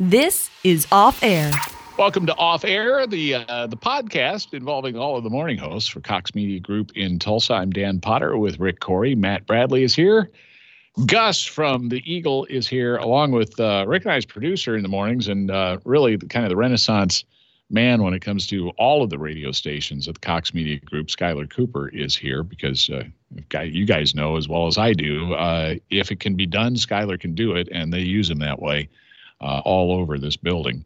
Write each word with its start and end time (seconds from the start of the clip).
This 0.00 0.48
is 0.62 0.86
Off 0.92 1.24
Air. 1.24 1.50
Welcome 1.98 2.24
to 2.26 2.34
Off 2.36 2.64
Air, 2.64 3.04
the 3.08 3.34
uh, 3.34 3.66
the 3.66 3.76
podcast 3.76 4.54
involving 4.54 4.96
all 4.96 5.16
of 5.16 5.24
the 5.24 5.28
morning 5.28 5.58
hosts 5.58 5.88
for 5.88 5.98
Cox 5.98 6.36
Media 6.36 6.60
Group 6.60 6.92
in 6.94 7.18
Tulsa. 7.18 7.54
I'm 7.54 7.70
Dan 7.70 7.98
Potter 7.98 8.38
with 8.38 8.60
Rick 8.60 8.78
Couri. 8.78 9.16
Matt 9.16 9.44
Bradley 9.44 9.82
is 9.82 9.96
here. 9.96 10.30
Gus 11.06 11.44
from 11.44 11.88
the 11.88 12.00
Eagle 12.04 12.44
is 12.44 12.68
here, 12.68 12.96
along 12.98 13.32
with 13.32 13.58
uh, 13.58 13.86
recognized 13.88 14.28
producer 14.28 14.76
in 14.76 14.84
the 14.84 14.88
mornings 14.88 15.26
and 15.26 15.50
uh, 15.50 15.78
really 15.84 16.14
the, 16.14 16.26
kind 16.26 16.44
of 16.44 16.50
the 16.50 16.56
renaissance 16.56 17.24
man 17.68 18.00
when 18.00 18.14
it 18.14 18.20
comes 18.20 18.46
to 18.46 18.70
all 18.78 19.02
of 19.02 19.10
the 19.10 19.18
radio 19.18 19.50
stations 19.50 20.06
at 20.06 20.14
the 20.14 20.20
Cox 20.20 20.54
Media 20.54 20.78
Group. 20.78 21.08
Skylar 21.08 21.50
Cooper 21.50 21.88
is 21.88 22.14
here 22.14 22.44
because 22.44 22.88
uh, 22.88 23.02
you 23.62 23.84
guys 23.84 24.14
know 24.14 24.36
as 24.36 24.48
well 24.48 24.68
as 24.68 24.78
I 24.78 24.92
do, 24.92 25.34
uh, 25.34 25.74
if 25.90 26.12
it 26.12 26.20
can 26.20 26.36
be 26.36 26.46
done, 26.46 26.76
Skylar 26.76 27.18
can 27.18 27.34
do 27.34 27.56
it, 27.56 27.68
and 27.72 27.92
they 27.92 27.98
use 27.98 28.30
him 28.30 28.38
that 28.38 28.62
way 28.62 28.88
uh, 29.40 29.60
all 29.64 29.92
over 29.92 30.18
this 30.18 30.36
building. 30.36 30.84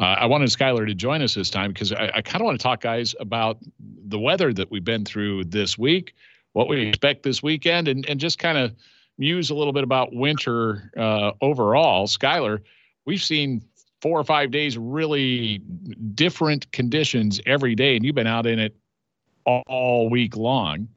Uh, 0.00 0.16
I 0.18 0.26
wanted 0.26 0.48
Skylar 0.48 0.86
to 0.86 0.94
join 0.94 1.22
us 1.22 1.34
this 1.34 1.50
time 1.50 1.72
because 1.72 1.92
I, 1.92 2.10
I 2.16 2.22
kind 2.22 2.42
of 2.42 2.46
want 2.46 2.58
to 2.58 2.62
talk, 2.62 2.80
guys, 2.80 3.14
about 3.20 3.58
the 3.78 4.18
weather 4.18 4.52
that 4.52 4.70
we've 4.70 4.84
been 4.84 5.04
through 5.04 5.44
this 5.44 5.78
week, 5.78 6.14
what 6.52 6.68
we 6.68 6.86
expect 6.88 7.22
this 7.22 7.42
weekend, 7.42 7.88
and, 7.88 8.08
and 8.08 8.18
just 8.20 8.38
kind 8.38 8.58
of– 8.58 8.74
muse 9.18 9.50
a 9.50 9.54
little 9.54 9.72
bit 9.72 9.84
about 9.84 10.14
winter 10.14 10.90
uh, 10.96 11.32
overall. 11.40 12.06
Skylar, 12.06 12.60
we've 13.04 13.22
seen 13.22 13.62
four 14.00 14.18
or 14.18 14.24
five 14.24 14.50
days 14.50 14.76
really 14.76 15.58
different 16.14 16.70
conditions 16.72 17.40
every 17.46 17.74
day, 17.74 17.96
and 17.96 18.04
you've 18.04 18.14
been 18.14 18.26
out 18.26 18.46
in 18.46 18.58
it 18.58 18.76
all 19.46 20.10
week 20.10 20.36
long. 20.36 20.88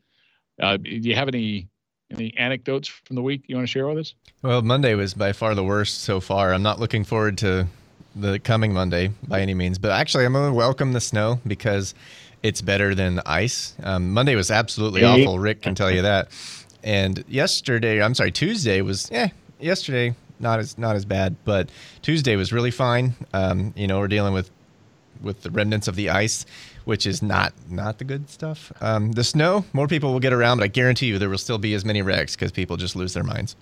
Uh, 0.62 0.78
do 0.78 0.90
you 0.90 1.16
have 1.16 1.28
any 1.28 1.68
any 2.12 2.34
anecdotes 2.38 2.88
from 2.88 3.16
the 3.16 3.22
week 3.22 3.44
you 3.48 3.56
want 3.56 3.68
to 3.68 3.72
share 3.72 3.88
with 3.88 3.98
us? 3.98 4.14
Well, 4.42 4.62
Monday 4.62 4.96
was 4.96 5.14
by 5.14 5.34
far 5.34 5.56
the 5.56 5.64
worst 5.64 6.02
so 6.02 6.20
far. 6.20 6.54
I'm 6.54 6.64
not 6.64 6.80
looking 6.80 7.04
forward 7.04 7.38
to 7.40 7.68
the 8.16 8.40
coming 8.40 8.74
Monday 8.74 9.12
by 9.28 9.42
any 9.42 9.54
means, 9.54 9.78
but 9.78 9.92
actually, 9.92 10.26
I'm 10.26 10.34
going 10.34 10.52
to 10.52 10.56
welcome 10.56 10.94
the 10.94 11.02
snow 11.02 11.40
because 11.46 11.94
it's 12.44 12.62
better 12.62 12.96
than 12.96 13.20
ice. 13.26 13.76
Um, 13.84 14.14
Monday 14.14 14.36
was 14.36 14.52
absolutely 14.52 15.04
awful. 15.04 15.40
Rick 15.40 15.64
can 15.64 15.76
tell 15.76 15.92
you 15.92 16.04
that. 16.04 16.30
And 16.84 17.24
yesterday, 17.28 18.02
I'm 18.02 18.16
sorry, 18.16 18.32
Tuesday 18.32 18.82
was 18.82 19.10
yeah, 19.12 19.30
yesterday 19.60 20.16
not 20.40 20.60
as 20.60 20.78
not 20.78 20.96
as 20.96 21.06
bad, 21.06 21.36
but 21.46 21.70
Tuesday 22.02 22.36
was 22.36 22.54
really 22.54 22.72
fine. 22.72 23.16
Um, 23.34 23.74
you 23.76 23.88
know, 23.88 24.00
we're 24.00 24.08
dealing 24.08 24.34
with 24.34 24.50
with 25.22 25.42
the 25.42 25.52
remnants 25.52 25.88
of 25.88 25.96
the 25.96 26.10
ice, 26.10 26.46
which 26.86 27.06
is 27.06 27.22
not 27.22 27.54
not 27.70 27.98
the 27.98 28.04
good 28.04 28.30
stuff. 28.30 28.72
Um, 28.82 29.12
the 29.12 29.24
snow, 29.24 29.66
more 29.74 29.88
people 29.88 30.14
will 30.14 30.20
get 30.20 30.34
around, 30.34 30.58
but 30.58 30.66
I 30.66 30.68
guarantee 30.68 31.08
you 31.08 31.20
there 31.20 31.30
will 31.30 31.38
still 31.38 31.58
be 31.58 31.74
as 31.74 31.86
many 31.86 32.02
wrecks 32.02 32.36
because 32.36 32.52
people 32.52 32.78
just 32.78 32.96
lose 32.96 33.14
their 33.14 33.24
minds. 33.24 33.56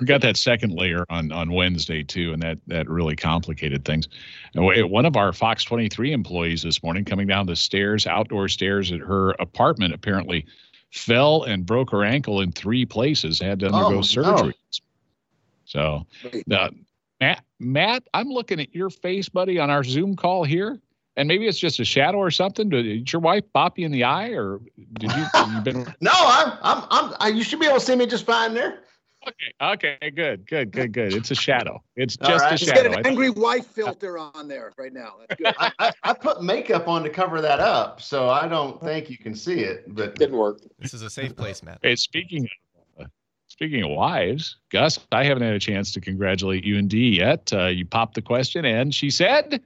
We 0.00 0.06
got 0.06 0.20
that 0.22 0.36
second 0.36 0.72
layer 0.72 1.04
on 1.08 1.32
on 1.32 1.52
Wednesday 1.52 2.02
too, 2.02 2.32
and 2.32 2.42
that 2.42 2.58
that 2.66 2.88
really 2.88 3.16
complicated 3.16 3.84
things. 3.84 4.08
One 4.54 5.06
of 5.06 5.16
our 5.16 5.32
Fox 5.32 5.64
23 5.64 6.12
employees 6.12 6.62
this 6.62 6.82
morning 6.82 7.04
coming 7.04 7.26
down 7.26 7.46
the 7.46 7.56
stairs, 7.56 8.06
outdoor 8.06 8.48
stairs 8.48 8.92
at 8.92 9.00
her 9.00 9.30
apartment, 9.32 9.94
apparently 9.94 10.46
fell 10.90 11.44
and 11.44 11.64
broke 11.64 11.90
her 11.90 12.04
ankle 12.04 12.40
in 12.40 12.52
three 12.52 12.84
places, 12.84 13.38
had 13.38 13.60
to 13.60 13.66
undergo 13.66 13.98
oh, 13.98 14.02
surgery. 14.02 14.48
No. 14.48 14.52
So, 15.64 16.06
uh, 16.52 16.70
Matt, 17.20 17.44
Matt, 17.58 18.02
I'm 18.14 18.28
looking 18.28 18.60
at 18.60 18.74
your 18.74 18.90
face, 18.90 19.28
buddy, 19.28 19.58
on 19.58 19.70
our 19.70 19.84
Zoom 19.84 20.16
call 20.16 20.44
here, 20.44 20.80
and 21.16 21.28
maybe 21.28 21.46
it's 21.46 21.58
just 21.58 21.78
a 21.78 21.84
shadow 21.84 22.18
or 22.18 22.30
something. 22.30 22.70
Did 22.70 23.12
your 23.12 23.20
wife 23.20 23.44
bop 23.52 23.78
you 23.78 23.84
in 23.84 23.92
the 23.92 24.04
eye, 24.04 24.30
or 24.30 24.60
did 24.94 25.12
you? 25.12 25.26
you 25.52 25.60
been... 25.60 25.94
no, 26.00 26.12
I'm, 26.14 26.58
I'm, 26.62 26.84
I'm. 26.90 27.14
I, 27.20 27.28
you 27.28 27.44
should 27.44 27.60
be 27.60 27.66
able 27.66 27.78
to 27.78 27.84
see 27.84 27.94
me 27.94 28.06
just 28.06 28.24
fine 28.24 28.54
there. 28.54 28.80
Okay. 29.28 29.52
Okay. 29.60 30.10
Good. 30.10 30.46
Good. 30.46 30.70
Good. 30.70 30.92
Good. 30.92 31.12
It's 31.12 31.30
a 31.30 31.34
shadow. 31.34 31.82
It's 31.94 32.16
just 32.16 32.42
right. 32.42 32.54
a 32.54 32.56
shadow. 32.56 32.72
Just 32.72 32.74
get 32.74 32.86
an 32.86 33.06
angry 33.06 33.28
wife 33.28 33.66
filter 33.66 34.16
on 34.16 34.48
there 34.48 34.72
right 34.78 34.94
now. 34.94 35.16
I, 35.44 35.72
I, 35.78 35.92
I, 36.02 36.12
put 36.14 36.42
makeup 36.42 36.88
on 36.88 37.02
to 37.02 37.10
cover 37.10 37.42
that 37.42 37.60
up, 37.60 38.00
so 38.00 38.30
I 38.30 38.48
don't 38.48 38.80
think 38.80 39.10
you 39.10 39.18
can 39.18 39.34
see 39.34 39.60
it. 39.60 39.94
But 39.94 40.14
didn't 40.14 40.38
work. 40.38 40.60
This 40.78 40.94
is 40.94 41.02
a 41.02 41.10
safe 41.10 41.36
place, 41.36 41.62
Matt. 41.62 41.80
Hey, 41.82 41.96
speaking 41.96 42.44
of, 42.44 42.50
speaking 43.60 43.84
of 43.84 43.90
wives, 43.90 44.56
Gus, 44.70 44.98
I 45.12 45.22
haven't 45.24 45.42
had 45.42 45.52
a 45.52 45.58
chance 45.58 45.92
to 45.92 46.00
congratulate 46.00 46.64
you 46.64 46.78
and 46.78 46.88
Dee 46.88 47.18
yet. 47.18 47.52
Uh, 47.52 47.66
you 47.66 47.84
popped 47.84 48.14
the 48.14 48.22
question, 48.22 48.64
and 48.64 48.94
she 48.94 49.10
said. 49.10 49.60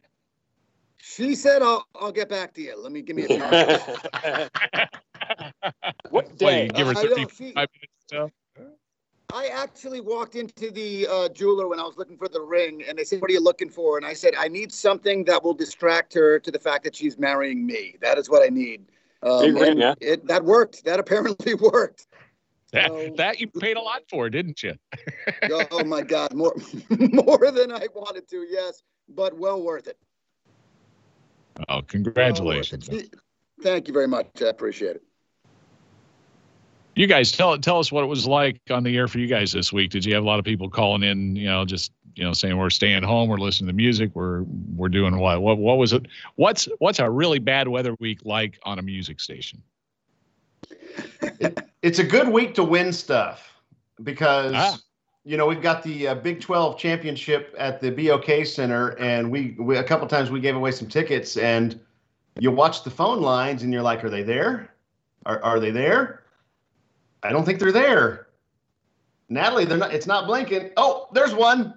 She 0.97 1.37
said, 1.37 1.63
"I'll 1.63 1.87
I'll 1.95 2.11
get 2.11 2.29
back 2.29 2.55
to 2.55 2.61
you. 2.61 2.75
Let 2.77 2.91
me 2.91 3.03
give 3.03 3.15
me 3.15 3.27
a." 3.31 4.51
what 6.11 6.37
day? 6.37 6.67
give 6.75 6.89
her 6.89 6.95
35 6.95 7.53
uh, 7.55 7.67
minutes. 8.17 8.35
I 9.33 9.47
actually 9.47 10.01
walked 10.01 10.35
into 10.35 10.73
the 10.73 11.07
uh, 11.09 11.29
jeweler 11.29 11.69
when 11.69 11.79
I 11.79 11.85
was 11.85 11.97
looking 11.97 12.19
for 12.19 12.27
the 12.27 12.41
ring, 12.41 12.83
and 12.89 12.99
they 12.99 13.05
said, 13.05 13.21
"What 13.21 13.31
are 13.31 13.35
you 13.35 13.41
looking 13.41 13.71
for?" 13.71 13.97
And 13.97 14.05
I 14.05 14.15
said, 14.15 14.35
"I 14.37 14.49
need 14.49 14.73
something 14.73 15.23
that 15.27 15.45
will 15.45 15.55
distract 15.55 16.15
her 16.15 16.41
to 16.41 16.51
the 16.51 16.59
fact 16.59 16.83
that 16.83 16.97
she's 16.97 17.17
marrying 17.17 17.65
me. 17.65 17.95
That 18.01 18.19
is 18.19 18.29
what 18.29 18.43
I 18.43 18.49
need." 18.49 18.87
Um, 19.23 19.55
ring, 19.55 19.79
yeah. 19.79 19.95
it, 20.01 20.27
that 20.27 20.45
worked. 20.45 20.85
That 20.85 20.99
apparently 21.05 21.55
worked. 21.55 22.09
That, 22.75 22.89
so, 22.89 23.15
that 23.17 23.41
you 23.41 23.47
paid 23.47 23.77
a 23.77 23.81
lot 23.81 24.03
for, 24.11 24.29
didn't 24.29 24.63
you? 24.63 24.75
oh 25.71 25.85
my 25.85 26.03
God, 26.03 26.35
more 26.35 26.55
more 26.91 27.51
than 27.51 27.73
I 27.73 27.87
wanted 27.95 28.29
to. 28.29 28.47
Yes, 28.49 28.83
but 29.09 29.37
well 29.37 29.63
worth 29.63 29.87
it. 29.87 29.99
Oh, 31.69 31.83
congratulations! 31.83 32.89
Well 32.89 33.01
Thank 33.63 33.87
you 33.87 33.95
very 33.95 34.09
much. 34.09 34.27
I 34.43 34.47
appreciate 34.47 34.97
it 34.97 35.03
you 36.97 37.07
guys 37.07 37.33
tell 37.33 37.59
tell 37.59 37.79
us 37.79 37.91
what 37.91 38.05
it 38.05 38.07
was 38.07 38.27
like 38.27 38.61
on 38.71 38.83
the 38.83 38.97
air 38.97 39.09
for 39.09 39.19
you 39.19 39.27
guys 39.27 39.53
this 39.53 39.73
week. 39.73 39.91
Did 39.91 40.05
you 40.05 40.15
have 40.15 40.23
a 40.23 40.27
lot 40.27 40.39
of 40.39 40.45
people 40.45 40.71
calling 40.71 41.03
in? 41.03 41.35
You 41.35 41.47
know, 41.47 41.65
just 41.65 41.93
you 42.15 42.25
know, 42.25 42.33
saying 42.33 42.57
we're 42.57 42.71
staying 42.71 43.03
home, 43.03 43.29
we're 43.29 43.39
listening 43.39 43.69
to 43.69 43.73
music, 43.73 44.11
we're 44.15 44.43
we're 44.77 44.89
doing 44.89 45.19
what? 45.19 45.43
What 45.43 45.59
what 45.59 45.79
was 45.79 45.93
it? 45.93 46.07
What's 46.37 46.69
what's 46.79 47.01
a 47.01 47.11
really 47.11 47.39
bad 47.39 47.69
weather 47.69 47.97
week 47.99 48.21
like 48.25 48.59
on 48.65 48.79
a 48.79 48.83
music 48.83 49.21
station? 49.21 49.63
It, 51.41 51.61
it's 51.83 51.99
a 51.99 52.05
good 52.05 52.29
week 52.29 52.55
to 52.55 52.65
win 52.65 52.93
stuff 52.93 53.61
because. 54.03 54.53
Ah. 54.55 54.77
You 55.27 55.39
know, 55.39 55.47
we've 55.47 55.63
got 55.63 55.83
the 55.83 56.09
uh, 56.09 56.15
Big 56.17 56.43
12 56.43 56.79
championship 56.79 57.55
at 57.57 57.81
the 57.81 57.89
BOK 57.89 58.45
Center, 58.45 58.91
and 59.01 59.31
we, 59.31 59.57
we 59.59 59.79
a 59.79 59.83
couple 59.83 60.07
times 60.07 60.31
we 60.31 60.39
gave 60.39 60.55
away 60.55 60.71
some 60.71 60.87
tickets, 60.87 61.39
and 61.39 61.81
you 62.39 62.51
watch 62.51 62.85
the 62.85 62.91
phone 62.91 63.23
lines, 63.23 63.63
and 63.63 63.73
you're 63.73 63.81
like, 63.81 64.05
"Are 64.05 64.11
they 64.11 64.23
there? 64.23 64.75
Are, 65.25 65.43
are 65.43 65.61
they 65.61 65.71
there?" 65.71 66.25
I 67.23 67.31
don't 67.31 67.45
think 67.47 67.59
they're 67.59 67.73
there. 67.73 68.27
Natalie, 69.31 69.65
they're 69.65 69.79
not. 69.79 69.95
It's 69.95 70.07
not 70.07 70.27
blinking. 70.27 70.71
Oh, 70.77 71.09
there's 71.13 71.35
one. 71.35 71.75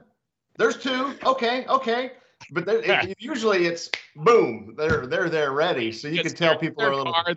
There's 0.58 0.78
two. 0.78 1.16
Okay, 1.24 1.66
okay. 1.68 2.12
But 2.52 2.68
it, 2.68 3.16
usually 3.20 3.66
it's 3.66 3.90
boom. 4.16 4.76
They're 4.78 5.08
they're 5.08 5.30
there 5.30 5.54
ready, 5.54 5.92
so 5.92 6.08
you 6.08 6.20
it's 6.20 6.30
can 6.30 6.38
tell 6.38 6.58
people 6.58 6.84
are 6.84 6.92
a 6.92 6.98
little. 6.98 7.14
Car, 7.14 7.34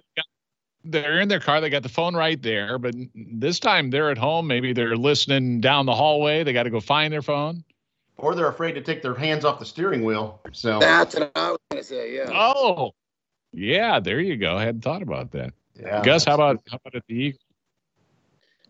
they're 0.84 1.20
in 1.20 1.28
their 1.28 1.40
car. 1.40 1.60
They 1.60 1.70
got 1.70 1.82
the 1.82 1.88
phone 1.88 2.14
right 2.14 2.40
there. 2.40 2.78
But 2.78 2.94
this 3.14 3.58
time 3.58 3.90
they're 3.90 4.10
at 4.10 4.18
home. 4.18 4.46
Maybe 4.46 4.72
they're 4.72 4.96
listening 4.96 5.60
down 5.60 5.86
the 5.86 5.94
hallway. 5.94 6.44
They 6.44 6.52
got 6.52 6.64
to 6.64 6.70
go 6.70 6.80
find 6.80 7.12
their 7.12 7.22
phone. 7.22 7.64
Or 8.16 8.34
they're 8.34 8.48
afraid 8.48 8.72
to 8.72 8.82
take 8.82 9.02
their 9.02 9.14
hands 9.14 9.44
off 9.44 9.58
the 9.58 9.64
steering 9.64 10.04
wheel. 10.04 10.40
So 10.52 10.78
that's 10.78 11.14
what 11.14 11.32
I 11.34 11.50
was 11.52 11.58
gonna 11.70 11.82
say. 11.82 12.16
Yeah. 12.16 12.30
Oh, 12.30 12.92
yeah. 13.52 13.98
There 13.98 14.20
you 14.20 14.36
go. 14.36 14.56
I 14.56 14.64
hadn't 14.64 14.82
thought 14.82 15.02
about 15.02 15.30
that. 15.32 15.54
Yeah. 15.80 16.02
Gus, 16.02 16.24
how 16.26 16.34
about 16.34 16.60
how 16.70 16.76
about 16.76 16.94
at 16.94 17.04
the 17.06 17.14
Eagles? 17.14 17.40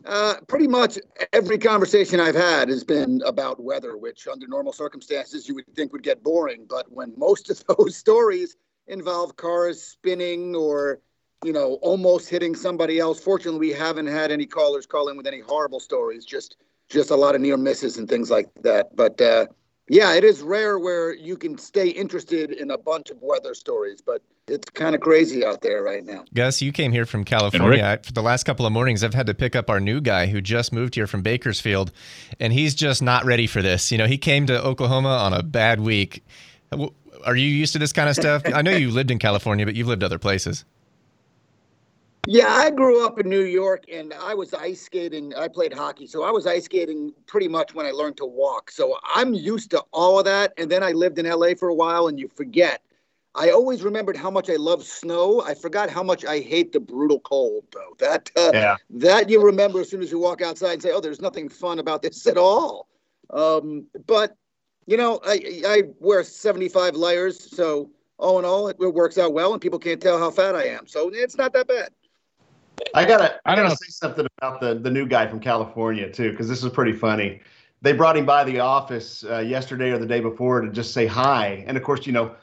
Uh, 0.05 0.35
pretty 0.49 0.67
much 0.67 0.99
every 1.32 1.58
conversation 1.58 2.20
I've 2.20 2.35
had 2.35 2.69
has 2.69 2.85
been 2.85 3.20
about 3.26 3.62
weather, 3.62 3.99
which 3.99 4.26
under 4.29 4.46
normal 4.46 4.73
circumstances 4.73 5.46
you 5.46 5.55
would 5.56 5.67
think 5.75 5.93
would 5.93 6.02
get 6.02 6.23
boring. 6.23 6.64
But 6.69 6.90
when 6.90 7.12
most 7.17 7.50
of 7.50 7.62
those 7.76 7.96
stories 7.96 8.56
involve 8.87 9.37
cars 9.37 9.82
spinning 9.82 10.55
or, 10.56 11.00
you 11.44 11.52
know, 11.52 11.78
almost 11.82 12.28
hitting 12.28 12.54
somebody 12.54 12.98
else, 12.98 13.20
fortunately 13.20 13.60
we 13.60 13.72
haven't 13.72 14.06
had 14.06 14.31
any 14.31 14.46
callers 14.46 14.87
call 14.87 15.08
in 15.08 15.16
with 15.16 15.26
any 15.26 15.40
horrible 15.40 15.81
stories. 15.81 16.25
Just 16.25 16.56
just 16.88 17.10
a 17.10 17.16
lot 17.16 17.34
of 17.34 17.40
near 17.40 17.56
misses 17.56 17.96
and 17.96 18.08
things 18.08 18.31
like 18.31 18.48
that. 18.62 18.94
But 18.96 19.20
uh, 19.20 19.46
Yeah, 19.88 20.14
it 20.14 20.22
is 20.25 20.42
rare 20.42 20.78
where 20.78 21.14
you 21.14 21.37
can 21.37 21.56
stay 21.56 21.88
interested 21.88 22.52
in 22.52 22.70
a 22.70 22.78
bunch 22.78 23.10
of 23.10 23.19
weather 23.20 23.54
stories, 23.54 24.00
but 24.00 24.22
it's 24.46 24.69
kind 24.70 24.94
of 24.94 25.00
crazy 25.00 25.44
out 25.44 25.62
there 25.62 25.82
right 25.82 26.04
now. 26.04 26.25
Gus, 26.34 26.60
you 26.60 26.72
came 26.72 26.92
here 26.92 27.06
from 27.06 27.25
California. 27.25 27.84
I, 27.84 27.96
for 27.96 28.12
the 28.12 28.22
last 28.22 28.44
couple 28.44 28.66
of 28.66 28.72
mornings, 28.72 29.02
I've 29.02 29.14
had 29.14 29.26
to 29.26 29.34
pick 29.34 29.56
up 29.56 29.70
our 29.70 29.81
new 29.81 30.00
guy 30.00 30.26
who 30.26 30.40
just 30.40 30.72
moved 30.72 30.94
here 30.94 31.06
from 31.06 31.22
Bakersfield, 31.22 31.90
and 32.38 32.52
he's 32.52 32.75
just 32.75 33.02
not 33.02 33.25
ready 33.25 33.46
for 33.46 33.62
this. 33.62 33.90
You 33.90 33.98
know, 33.98 34.06
he 34.06 34.19
came 34.19 34.46
to 34.46 34.62
Oklahoma 34.62 35.08
on 35.08 35.32
a 35.32 35.42
bad 35.42 35.81
week. 35.81 36.25
Are 37.25 37.37
you 37.37 37.48
used 37.48 37.72
to 37.72 37.78
this 37.78 37.92
kind 37.92 38.08
of 38.08 38.16
stuff? 38.16 38.42
I 38.52 38.62
know 38.62 38.72
you 38.72 38.90
lived 38.90 39.10
in 39.10 39.19
California, 39.19 39.64
but 39.64 39.75
you've 39.75 39.88
lived 39.88 40.04
other 40.04 40.19
places. 40.19 40.64
Yeah, 42.26 42.49
I 42.49 42.70
grew 42.70 43.05
up 43.05 43.19
in 43.19 43.28
New 43.28 43.44
York 43.44 43.84
and 43.90 44.12
I 44.12 44.34
was 44.34 44.52
ice 44.52 44.82
skating. 44.82 45.34
I 45.34 45.49
played 45.49 45.72
hockey, 45.72 46.06
so 46.06 46.22
I 46.22 46.31
was 46.31 46.46
ice 46.46 46.67
skating 46.67 47.12
pretty 47.26 47.49
much 47.49 47.75
when 47.75 47.87
I 47.87 47.90
learned 47.90 48.19
to 48.19 48.26
walk. 48.26 48.70
So 48.70 48.99
I'm 49.14 49.32
used 49.32 49.70
to 49.70 49.81
all 49.93 50.19
of 50.19 50.26
that. 50.26 50.52
And 50.58 50.70
then 50.70 50.82
I 50.82 50.93
lived 50.93 51.19
in 51.19 51.26
LA 51.26 51.55
for 51.58 51.69
a 51.69 51.75
while 51.75 52.08
and 52.08 52.19
you 52.19 52.28
forget. 52.28 52.82
I 53.34 53.50
always 53.50 53.82
remembered 53.82 54.17
how 54.17 54.31
much 54.31 54.50
I 54.50 54.56
love 54.56 54.84
snow. 54.84 55.40
I 55.43 55.55
forgot 55.55 55.88
how 55.88 56.02
much 56.02 56.25
I 56.25 56.40
hate 56.40 56.72
the 56.72 56.81
brutal 56.81 57.20
cold, 57.20 57.64
though. 57.72 57.96
That 57.99 58.31
uh, 58.37 58.50
yeah. 58.52 58.76
that 58.90 59.31
you 59.31 59.40
remember 59.40 59.81
as 59.81 59.88
soon 59.88 60.02
as 60.02 60.11
you 60.11 60.19
walk 60.19 60.43
outside 60.43 60.73
and 60.73 60.82
say, 60.82 60.90
"Oh, 60.90 61.00
there's 61.00 61.20
nothing 61.20 61.49
fun 61.49 61.78
about 61.78 62.02
this 62.02 62.26
at 62.26 62.37
all." 62.37 62.88
Um, 63.31 63.87
but 64.06 64.37
you 64.87 64.96
know, 64.96 65.20
I 65.25 65.62
I 65.64 65.82
wear 66.00 66.25
75 66.25 66.96
layers, 66.96 67.56
so 67.56 67.90
all 68.19 68.40
in 68.40 68.44
all, 68.44 68.66
it, 68.66 68.76
it 68.81 68.94
works 68.94 69.16
out 69.16 69.32
well, 69.32 69.52
and 69.52 69.62
people 69.62 69.78
can't 69.78 70.02
tell 70.02 70.19
how 70.19 70.32
fat 70.32 70.56
I 70.56 70.64
am. 70.64 70.88
So 70.88 71.08
it's 71.12 71.37
not 71.37 71.52
that 71.52 71.69
bad. 71.69 71.90
I 72.94 73.05
gotta, 73.05 73.41
I 73.44 73.56
gotta 73.56 73.77
say 73.77 73.88
something 73.88 74.27
about 74.38 74.61
the 74.61 74.75
the 74.75 74.91
new 74.91 75.06
guy 75.06 75.27
from 75.27 75.41
California 75.41 76.11
too, 76.11 76.31
because 76.31 76.49
this 76.49 76.62
is 76.62 76.71
pretty 76.71 76.93
funny. 76.93 77.41
They 77.82 77.93
brought 77.93 78.17
him 78.17 78.27
by 78.27 78.44
the 78.44 78.61
office 78.61 79.25
uh, 79.25 79.38
yesterday 79.38 79.91
or 79.91 79.99
the 79.99 80.06
day 80.06 80.21
before 80.21 80.61
to 80.61 80.71
just 80.71 80.93
say 80.93 81.06
hi, 81.06 81.65
and 81.67 81.77
of 81.77 81.82
course, 81.82 82.06
you 82.06 82.12
know, 82.12 82.35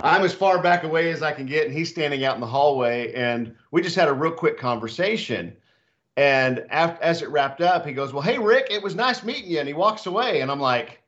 I'm 0.00 0.22
as 0.22 0.34
far 0.34 0.62
back 0.62 0.84
away 0.84 1.10
as 1.10 1.22
I 1.22 1.32
can 1.32 1.46
get, 1.46 1.66
and 1.66 1.74
he's 1.74 1.90
standing 1.90 2.24
out 2.24 2.34
in 2.34 2.40
the 2.40 2.46
hallway, 2.46 3.12
and 3.12 3.54
we 3.70 3.82
just 3.82 3.96
had 3.96 4.08
a 4.08 4.12
real 4.12 4.32
quick 4.32 4.58
conversation. 4.58 5.56
And 6.16 6.66
after, 6.70 7.02
as 7.02 7.22
it 7.22 7.30
wrapped 7.30 7.60
up, 7.60 7.86
he 7.86 7.92
goes, 7.92 8.12
"Well, 8.12 8.22
hey 8.22 8.38
Rick, 8.38 8.66
it 8.70 8.82
was 8.82 8.94
nice 8.94 9.22
meeting 9.22 9.50
you," 9.50 9.58
and 9.58 9.68
he 9.68 9.74
walks 9.74 10.06
away, 10.06 10.40
and 10.40 10.50
I'm 10.50 10.60
like, 10.60 11.02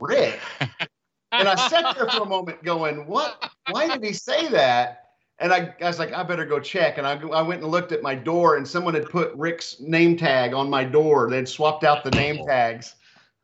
"Rick," 0.00 0.40
and 0.60 1.48
I 1.48 1.54
sat 1.68 1.94
there 1.94 2.08
for 2.08 2.22
a 2.22 2.26
moment, 2.26 2.62
going, 2.62 3.06
"What? 3.06 3.50
Why 3.70 3.88
did 3.88 4.02
he 4.02 4.12
say 4.12 4.48
that?" 4.48 5.03
And 5.40 5.52
I, 5.52 5.74
I 5.80 5.86
was 5.86 5.98
like, 5.98 6.12
I 6.12 6.22
better 6.22 6.44
go 6.44 6.60
check. 6.60 6.98
And 6.98 7.06
I, 7.06 7.18
I 7.28 7.42
went 7.42 7.62
and 7.62 7.70
looked 7.70 7.92
at 7.92 8.02
my 8.02 8.14
door, 8.14 8.56
and 8.56 8.66
someone 8.66 8.94
had 8.94 9.08
put 9.08 9.34
Rick's 9.34 9.80
name 9.80 10.16
tag 10.16 10.54
on 10.54 10.70
my 10.70 10.84
door. 10.84 11.28
They'd 11.28 11.48
swapped 11.48 11.84
out 11.84 12.04
the 12.04 12.10
name 12.12 12.38
oh. 12.40 12.46
tags. 12.46 12.94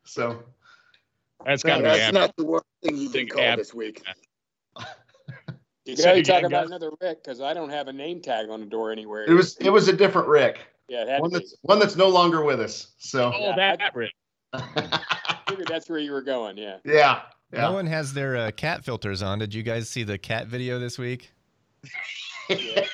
So 0.04 0.42
that's 1.44 1.62
got 1.62 1.82
that's 1.82 2.12
not 2.12 2.34
the 2.36 2.44
worst 2.44 2.64
thing 2.82 2.96
you've 2.96 3.12
been 3.12 3.28
called 3.28 3.58
this 3.58 3.74
week. 3.74 4.02
You 5.86 5.96
can 5.96 6.08
only 6.08 6.22
talk 6.22 6.44
about 6.44 6.66
another 6.66 6.90
Rick 7.00 7.24
because 7.24 7.40
I 7.40 7.54
don't 7.54 7.70
have 7.70 7.88
a 7.88 7.92
name 7.92 8.20
tag 8.20 8.48
on 8.48 8.60
the 8.60 8.66
door 8.66 8.92
anywhere. 8.92 9.24
It 9.24 9.32
was 9.32 9.56
it 9.56 9.70
was 9.70 9.88
a 9.88 9.92
different 9.92 10.28
Rick. 10.28 10.60
Yeah, 10.88 11.18
one 11.18 11.32
that's 11.32 11.56
one 11.62 11.78
that's 11.78 11.96
no 11.96 12.08
longer 12.08 12.44
with 12.44 12.60
us. 12.60 12.92
So 12.98 13.32
oh, 13.34 13.52
that, 13.56 13.78
that 13.78 13.94
Rick. 13.94 14.12
figured 15.50 15.68
that's 15.68 15.88
where 15.88 15.98
you 15.98 16.12
were 16.12 16.22
going. 16.22 16.56
Yeah. 16.56 16.78
Yeah. 16.84 17.22
yeah. 17.52 17.60
No 17.60 17.72
one 17.72 17.86
has 17.86 18.12
their 18.12 18.36
uh, 18.36 18.50
cat 18.52 18.84
filters 18.84 19.22
on. 19.22 19.38
Did 19.38 19.54
you 19.54 19.62
guys 19.62 19.88
see 19.88 20.02
the 20.02 20.18
cat 20.18 20.46
video 20.46 20.78
this 20.78 20.98
week? 20.98 21.32
You 22.48 22.84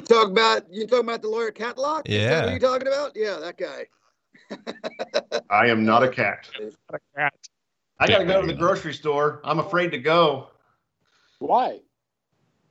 talk 0.00 0.30
about 0.30 0.62
you 0.70 0.86
talking 0.86 1.08
about 1.08 1.22
the 1.22 1.28
lawyer 1.28 1.50
Catlock? 1.50 2.02
Yeah. 2.06 2.40
What 2.40 2.48
are 2.48 2.54
you 2.54 2.58
talking 2.58 2.88
about? 2.88 3.12
Yeah, 3.14 3.38
that 3.40 3.56
guy. 3.56 3.86
I 5.50 5.68
am 5.68 5.84
not 5.84 6.02
a 6.02 6.08
cat. 6.08 6.48
Not 6.60 6.72
a 6.92 7.18
cat. 7.18 7.34
I 7.98 8.08
got 8.08 8.18
to 8.18 8.24
go 8.24 8.40
to 8.40 8.46
the 8.46 8.54
grocery 8.54 8.94
store. 8.94 9.40
I'm 9.44 9.58
afraid 9.58 9.90
to 9.92 9.98
go. 9.98 10.48
Why? 11.38 11.80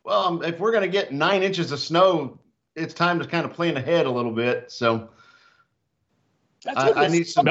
Well, 0.04 0.20
um, 0.20 0.44
if 0.44 0.60
we're 0.60 0.72
going 0.72 0.84
to 0.84 0.90
get 0.90 1.12
nine 1.12 1.44
inches 1.44 1.72
of 1.72 1.80
snow, 1.80 2.40
it's 2.76 2.94
time 2.94 3.20
to 3.20 3.26
kind 3.26 3.46
of 3.46 3.54
plan 3.54 3.78
ahead 3.78 4.06
a 4.06 4.12
little 4.12 4.32
bit. 4.32 4.72
So 4.72 5.10
I, 6.76 6.92
I 6.92 7.08
need 7.08 7.28
some. 7.28 7.48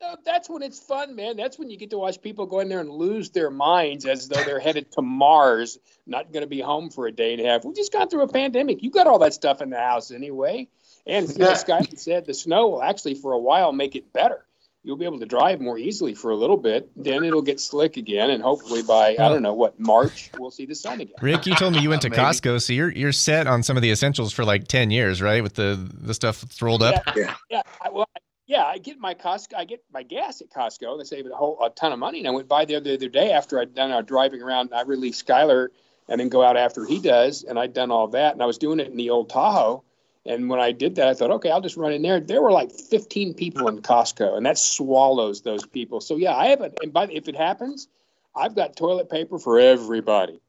Milk 0.00 0.20
that's 0.24 0.48
when 0.48 0.62
it's 0.62 0.78
fun, 0.78 1.16
man. 1.16 1.36
That's 1.36 1.58
when 1.58 1.70
you 1.70 1.76
get 1.76 1.90
to 1.90 1.98
watch 1.98 2.20
people 2.20 2.46
go 2.46 2.60
in 2.60 2.68
there 2.68 2.80
and 2.80 2.90
lose 2.90 3.30
their 3.30 3.50
minds 3.50 4.04
as 4.04 4.28
though 4.28 4.42
they're 4.44 4.60
headed 4.60 4.92
to 4.92 5.02
Mars, 5.02 5.78
not 6.06 6.32
going 6.32 6.42
to 6.42 6.48
be 6.48 6.60
home 6.60 6.90
for 6.90 7.06
a 7.06 7.12
day 7.12 7.32
and 7.32 7.42
a 7.42 7.48
half. 7.48 7.64
We 7.64 7.72
just 7.72 7.92
got 7.92 8.10
through 8.10 8.22
a 8.22 8.28
pandemic. 8.28 8.82
You 8.82 8.90
got 8.90 9.06
all 9.06 9.20
that 9.20 9.34
stuff 9.34 9.62
in 9.62 9.70
the 9.70 9.78
house 9.78 10.10
anyway. 10.10 10.68
And 11.06 11.28
yeah. 11.28 11.34
this 11.46 11.64
guy 11.64 11.82
said 11.94 12.26
the 12.26 12.34
snow 12.34 12.68
will 12.68 12.82
actually, 12.82 13.14
for 13.14 13.32
a 13.32 13.38
while, 13.38 13.72
make 13.72 13.96
it 13.96 14.12
better. 14.12 14.44
You'll 14.86 14.96
be 14.96 15.04
able 15.04 15.18
to 15.18 15.26
drive 15.26 15.60
more 15.60 15.76
easily 15.76 16.14
for 16.14 16.30
a 16.30 16.36
little 16.36 16.56
bit. 16.56 16.88
Then 16.94 17.24
it'll 17.24 17.42
get 17.42 17.58
slick 17.58 17.96
again, 17.96 18.30
and 18.30 18.40
hopefully 18.40 18.82
by 18.82 19.16
I 19.18 19.28
don't 19.28 19.42
know 19.42 19.52
what 19.52 19.80
March 19.80 20.30
we'll 20.38 20.52
see 20.52 20.64
the 20.64 20.76
sun 20.76 21.00
again. 21.00 21.16
Rick, 21.20 21.44
you 21.44 21.56
told 21.56 21.72
me 21.72 21.80
you 21.80 21.88
went 21.88 22.02
to 22.02 22.10
Costco, 22.10 22.62
so 22.62 22.72
you're 22.72 22.92
you're 22.92 23.10
set 23.10 23.48
on 23.48 23.64
some 23.64 23.76
of 23.76 23.82
the 23.82 23.90
essentials 23.90 24.32
for 24.32 24.44
like 24.44 24.68
ten 24.68 24.92
years, 24.92 25.20
right? 25.20 25.42
With 25.42 25.54
the 25.54 25.76
the 25.92 26.14
stuff 26.14 26.40
that's 26.40 26.62
rolled 26.62 26.84
up. 26.84 27.02
Yeah, 27.16 27.34
yeah. 27.50 27.62
I, 27.84 27.90
well, 27.90 28.05
yeah, 28.46 28.64
I 28.64 28.78
get 28.78 28.98
my 28.98 29.14
Costco, 29.14 29.56
I 29.56 29.64
get 29.64 29.82
my 29.92 30.04
gas 30.04 30.40
at 30.40 30.50
Costco. 30.50 30.98
They 30.98 31.04
save 31.04 31.26
a 31.26 31.34
whole 31.34 31.58
a 31.62 31.70
ton 31.70 31.92
of 31.92 31.98
money. 31.98 32.20
And 32.20 32.28
I 32.28 32.30
went 32.30 32.48
by 32.48 32.64
there 32.64 32.80
the 32.80 32.94
other 32.94 33.08
day 33.08 33.32
after 33.32 33.58
I'd 33.58 33.74
done 33.74 33.90
our 33.90 34.02
driving 34.02 34.40
around. 34.40 34.72
I 34.72 34.82
relieve 34.82 35.14
Skyler 35.14 35.68
and 36.08 36.20
then 36.20 36.28
go 36.28 36.42
out 36.42 36.56
after 36.56 36.84
he 36.84 37.00
does. 37.00 37.42
And 37.42 37.58
I'd 37.58 37.72
done 37.72 37.90
all 37.90 38.08
that, 38.08 38.34
and 38.34 38.42
I 38.42 38.46
was 38.46 38.58
doing 38.58 38.78
it 38.78 38.88
in 38.88 38.96
the 38.96 39.10
old 39.10 39.30
Tahoe. 39.30 39.82
And 40.24 40.48
when 40.48 40.58
I 40.58 40.72
did 40.72 40.96
that, 40.96 41.08
I 41.08 41.14
thought, 41.14 41.30
okay, 41.32 41.50
I'll 41.50 41.60
just 41.60 41.76
run 41.76 41.92
in 41.92 42.02
there. 42.02 42.18
There 42.18 42.42
were 42.42 42.50
like 42.50 42.72
15 42.72 43.34
people 43.34 43.68
in 43.68 43.80
Costco, 43.80 44.36
and 44.36 44.46
that 44.46 44.58
swallows 44.58 45.42
those 45.42 45.64
people. 45.64 46.00
So 46.00 46.16
yeah, 46.16 46.34
I 46.34 46.46
have 46.46 46.60
it. 46.62 46.78
And 46.82 46.92
by 46.92 47.06
the 47.06 47.16
if 47.16 47.28
it 47.28 47.36
happens, 47.36 47.88
I've 48.34 48.54
got 48.54 48.76
toilet 48.76 49.08
paper 49.10 49.38
for 49.38 49.58
everybody. 49.58 50.40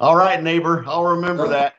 All 0.00 0.16
right, 0.16 0.42
neighbor, 0.42 0.84
I'll 0.86 1.04
remember 1.04 1.46
uh, 1.46 1.48
that. 1.48 1.74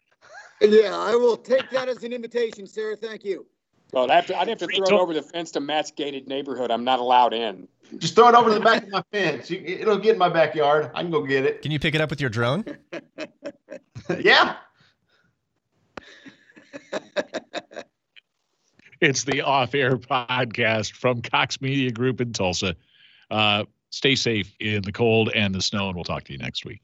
Yeah, 0.61 0.97
I 0.97 1.15
will 1.15 1.37
take 1.37 1.69
that 1.69 1.87
as 1.87 2.03
an 2.03 2.11
invitation, 2.13 2.67
Sarah. 2.67 2.95
Thank 2.95 3.23
you. 3.23 3.45
Well, 3.91 4.09
I'd 4.09 4.11
have 4.11 4.25
to, 4.27 4.39
I'd 4.39 4.47
have 4.49 4.57
to 4.59 4.67
throw 4.67 4.85
it 4.85 4.91
over 4.91 5.13
the 5.13 5.21
fence 5.23 5.51
to 5.51 5.59
Matt's 5.59 5.91
gated 5.91 6.27
neighborhood. 6.27 6.69
I'm 6.69 6.83
not 6.83 6.99
allowed 6.99 7.33
in. 7.33 7.67
Just 7.97 8.13
throw 8.15 8.29
it 8.29 8.35
over 8.35 8.53
the 8.53 8.59
back 8.59 8.83
of 8.83 8.89
my 8.89 9.03
fence. 9.11 9.49
You, 9.49 9.63
it'll 9.65 9.97
get 9.97 10.13
in 10.13 10.19
my 10.19 10.29
backyard. 10.29 10.91
I 10.93 11.01
can 11.01 11.09
go 11.09 11.23
get 11.23 11.45
it. 11.45 11.63
Can 11.63 11.71
you 11.71 11.79
pick 11.79 11.95
it 11.95 12.01
up 12.01 12.11
with 12.11 12.21
your 12.21 12.29
drone? 12.29 12.63
yeah. 14.19 14.57
it's 19.01 19.23
the 19.23 19.41
off 19.41 19.73
air 19.73 19.97
podcast 19.97 20.91
from 20.91 21.23
Cox 21.23 21.59
Media 21.59 21.91
Group 21.91 22.21
in 22.21 22.31
Tulsa. 22.31 22.75
Uh, 23.31 23.65
stay 23.89 24.13
safe 24.13 24.55
in 24.59 24.83
the 24.83 24.91
cold 24.91 25.31
and 25.33 25.55
the 25.55 25.61
snow, 25.61 25.87
and 25.87 25.95
we'll 25.95 26.03
talk 26.03 26.25
to 26.25 26.31
you 26.31 26.37
next 26.37 26.65
week. 26.65 26.81